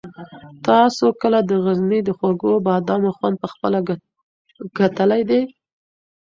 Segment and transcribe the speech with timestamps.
[0.67, 3.79] تاسو کله د غزني د خوږو بادامو خوند په خپله
[4.77, 5.41] کتلی دی؟